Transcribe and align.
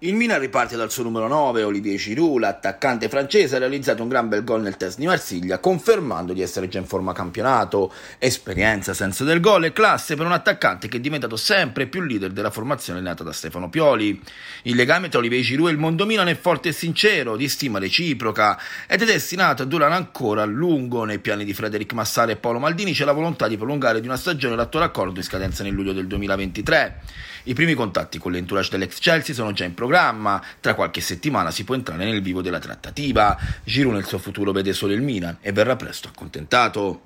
Il 0.00 0.12
Milan 0.12 0.40
riparte 0.40 0.76
dal 0.76 0.90
suo 0.90 1.04
numero 1.04 1.26
9, 1.26 1.62
Olivier 1.62 1.96
Giroud, 1.96 2.40
l'attaccante 2.40 3.08
francese 3.08 3.56
ha 3.56 3.58
realizzato 3.58 4.02
un 4.02 4.10
gran 4.10 4.28
bel 4.28 4.44
gol 4.44 4.60
nel 4.60 4.76
test 4.76 4.98
di 4.98 5.06
Marsiglia, 5.06 5.58
confermando 5.58 6.34
di 6.34 6.42
essere 6.42 6.68
già 6.68 6.78
in 6.78 6.84
forma 6.84 7.14
campionato. 7.14 7.90
Esperienza, 8.18 8.92
senso 8.92 9.24
del 9.24 9.40
gol 9.40 9.64
e 9.64 9.72
classe 9.72 10.14
per 10.14 10.26
un 10.26 10.32
attaccante 10.32 10.88
che 10.88 10.98
è 10.98 11.00
diventato 11.00 11.36
sempre 11.36 11.86
più 11.86 12.02
leader 12.02 12.32
della 12.32 12.50
formazione 12.50 12.98
allenata 12.98 13.24
da 13.24 13.32
Stefano 13.32 13.70
Pioli. 13.70 14.20
Il 14.64 14.76
legame 14.76 15.08
tra 15.08 15.18
Olivier 15.18 15.40
Giroud 15.40 15.70
e 15.70 15.72
il 15.72 15.78
mondo 15.78 16.04
Milan 16.04 16.28
è 16.28 16.36
forte 16.36 16.68
e 16.68 16.72
sincero, 16.72 17.34
di 17.34 17.48
stima 17.48 17.78
reciproca, 17.78 18.60
ed 18.86 19.00
è 19.00 19.06
destinato 19.06 19.62
a 19.62 19.64
durare 19.64 19.94
ancora 19.94 20.42
a 20.42 20.44
lungo. 20.44 21.04
Nei 21.04 21.20
piani 21.20 21.46
di 21.46 21.54
Frederic 21.54 21.94
Massara 21.94 22.32
e 22.32 22.36
Paolo 22.36 22.58
Maldini 22.58 22.92
c'è 22.92 23.06
la 23.06 23.12
volontà 23.12 23.48
di 23.48 23.56
prolungare 23.56 24.02
di 24.02 24.06
una 24.06 24.18
stagione 24.18 24.56
l'attuale 24.56 24.84
accordo 24.84 25.20
in 25.20 25.24
scadenza 25.24 25.62
nel 25.62 25.72
luglio 25.72 25.94
del 25.94 26.06
2023. 26.06 27.00
I 27.48 27.54
primi 27.54 27.74
contatti 27.74 28.18
con 28.18 28.32
l'entourage 28.32 28.70
dell'ex 28.70 28.98
Chelsea 28.98 29.32
sono 29.32 29.52
già 29.52 29.64
in 29.64 29.72
programma, 29.74 30.42
tra 30.58 30.74
qualche 30.74 31.00
settimana 31.00 31.52
si 31.52 31.62
può 31.62 31.76
entrare 31.76 32.04
nel 32.04 32.20
vivo 32.20 32.42
della 32.42 32.58
trattativa. 32.58 33.38
Giroud 33.62 33.94
nel 33.94 34.04
suo 34.04 34.18
futuro 34.18 34.50
vede 34.50 34.72
solo 34.72 34.92
il 34.92 35.00
Milan 35.00 35.38
e 35.40 35.52
verrà 35.52 35.76
presto 35.76 36.08
accontentato. 36.08 37.02